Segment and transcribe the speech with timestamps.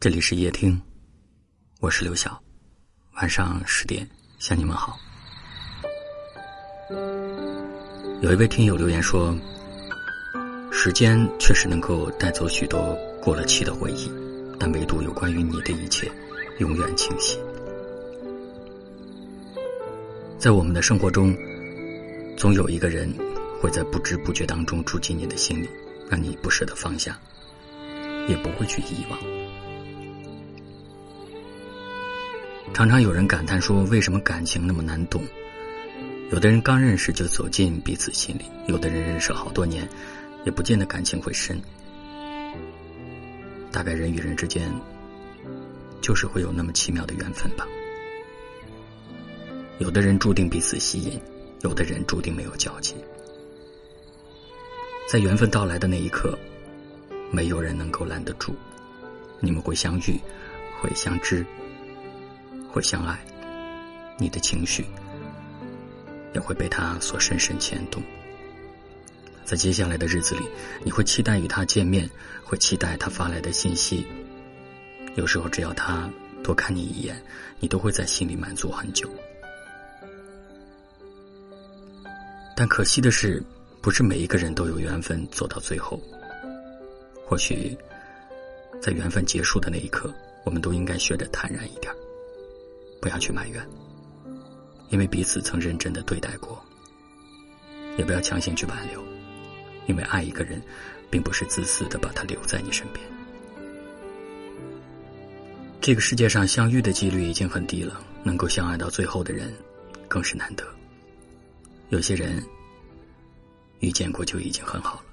[0.00, 0.80] 这里是夜听，
[1.78, 2.42] 我是刘晓。
[3.16, 4.98] 晚上十点向你们好。
[8.22, 9.36] 有一位听友留言说
[10.72, 14.10] ：“时间确实能够带走许多过了期的回忆，
[14.58, 16.10] 但唯独有关于你的一切，
[16.60, 17.38] 永远清晰。”
[20.40, 21.36] 在我们的生活中，
[22.38, 23.14] 总有一个人
[23.60, 25.68] 会在不知不觉当中住进你的心里，
[26.08, 27.20] 让你不舍得放下，
[28.28, 29.39] 也不会去遗忘。
[32.72, 35.22] 常常有人感叹说：“为什么感情那么难懂？”
[36.32, 39.86] 有的人刚认识就走进彼此心里，有的人认识好多年，
[40.44, 41.60] 也不见得感情会深。
[43.70, 44.72] 大概人与人之间，
[46.00, 47.66] 就是会有那么奇妙的缘分吧。
[49.78, 51.20] 有的人注定彼此吸引，
[51.62, 52.94] 有的人注定没有交集。
[55.08, 56.38] 在缘分到来的那一刻，
[57.30, 58.54] 没有人能够拦得住，
[59.40, 60.18] 你们会相遇，
[60.80, 61.44] 会相知。
[62.72, 63.18] 会相爱，
[64.16, 64.84] 你的情绪
[66.32, 68.02] 也会被他所深深牵动。
[69.44, 70.42] 在接下来的日子里，
[70.84, 72.08] 你会期待与他见面，
[72.44, 74.06] 会期待他发来的信息。
[75.16, 76.08] 有时候，只要他
[76.44, 77.20] 多看你一眼，
[77.58, 79.10] 你都会在心里满足很久。
[82.56, 83.42] 但可惜的是，
[83.80, 86.00] 不是每一个人都有缘分走到最后。
[87.26, 87.76] 或许，
[88.80, 90.14] 在缘分结束的那一刻，
[90.44, 91.92] 我们都应该学着坦然一点。
[93.00, 93.66] 不要去埋怨，
[94.90, 96.56] 因为彼此曾认真的对待过；
[97.96, 99.02] 也不要强行去挽留，
[99.86, 100.62] 因为爱一个人，
[101.10, 103.04] 并不是自私的把他留在你身边。
[105.80, 109.50] 这个世界上相遇的几率已经很低了，能够相爱到最后的人，
[110.06, 110.64] 更是难得。
[111.88, 112.44] 有些人
[113.80, 115.04] 遇见过就已经很好了，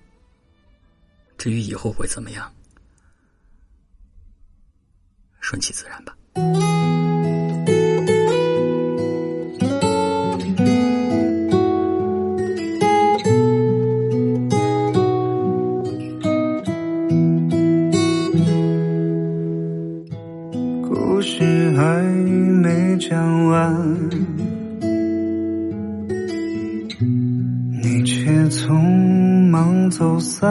[1.38, 2.54] 至于以后会怎么样，
[5.40, 6.16] 顺其自然吧。
[27.89, 30.43] 你却匆忙走散。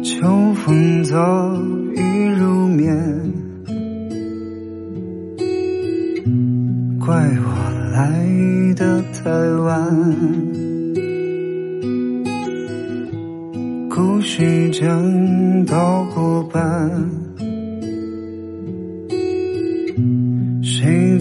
[0.00, 1.52] 秋风早
[1.96, 2.00] 已
[2.38, 2.96] 入眠，
[7.00, 9.28] 怪我来的太
[9.64, 10.16] 晚。
[13.90, 17.21] 故事讲到过半。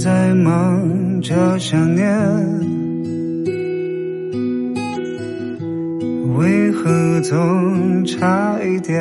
[0.03, 2.03] 在忙着想念？
[6.35, 8.99] 为何总差一点？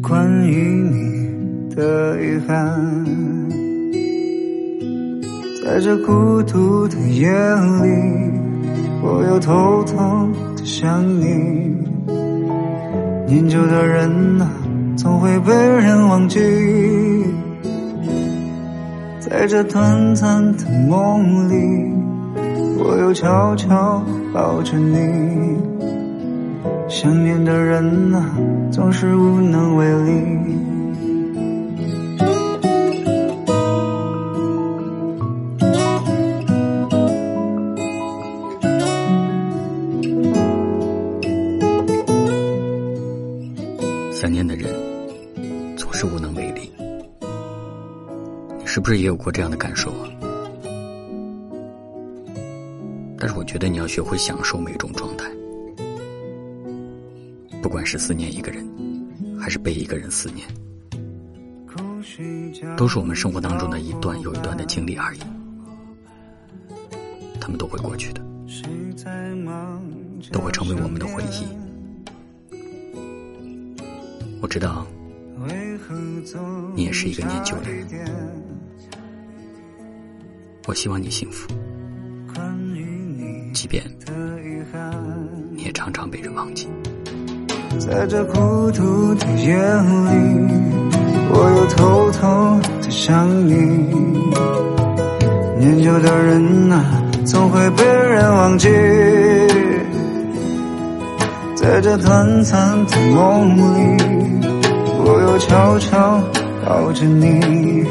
[0.00, 3.04] 关于你的遗憾，
[5.64, 7.88] 在这孤独的夜里，
[9.02, 11.74] 我又偷偷的想你。
[13.26, 14.67] 念旧的人啊。
[14.98, 16.40] 总会被人忘记，
[19.20, 21.92] 在这短暂的梦里，
[22.76, 24.02] 我又悄悄
[24.34, 24.98] 抱着你。
[26.88, 28.36] 想念的人啊，
[28.72, 30.67] 总是无能为力。
[45.98, 46.70] 是无能为力，
[48.56, 50.08] 你是不是也有过这样的感受啊？
[53.18, 55.28] 但是我觉得你要学会享受每种状态，
[57.60, 58.64] 不管是思念一个人，
[59.40, 60.46] 还是被一个人思念，
[62.76, 65.20] 都是我们生活当中的一段又一段的经历而已，
[67.40, 68.22] 他们都会过去的，
[70.30, 71.44] 都会成为我们的回忆。
[74.40, 74.86] 我知道，
[76.74, 77.86] 你也是一个念旧的人。
[80.66, 81.48] 我希望你幸福，
[83.54, 83.82] 即便
[85.52, 86.68] 你也常常被人忘记。
[87.78, 89.58] 在这孤独的夜里，
[91.30, 93.54] 我又偷偷的想你。
[95.58, 98.68] 念旧的人啊，总会被人忘记。
[101.56, 104.57] 在这短暂的梦里，
[105.10, 106.20] 我又悄悄
[106.66, 107.86] 抱着你。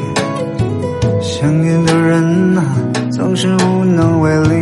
[1.20, 2.62] 想念的人啊，
[3.10, 4.54] 总是无能为力。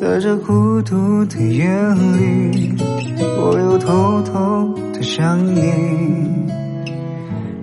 [0.00, 1.66] 在这孤独的夜
[2.20, 2.72] 里，
[3.18, 5.60] 我又偷偷的想你。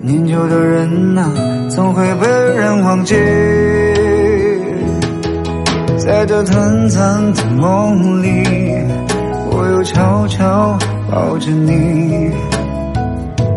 [0.02, 1.32] 念旧的人啊，
[1.70, 3.16] 总会被人忘记。
[5.98, 8.44] 在这短暂的梦里，
[9.52, 10.78] 我又悄悄
[11.12, 12.32] 抱着你。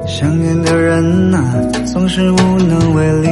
[0.09, 1.55] 想念的人啊，
[1.87, 3.29] 总是无能为力。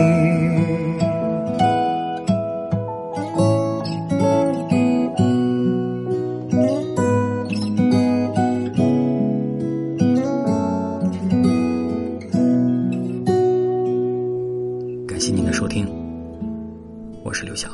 [15.08, 15.84] 感谢您的收听，
[17.24, 17.68] 我是刘晓。